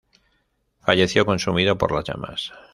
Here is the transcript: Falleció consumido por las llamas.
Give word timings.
Falleció 0.79 1.27
consumido 1.27 1.77
por 1.77 1.91
las 1.91 2.05
llamas. 2.05 2.51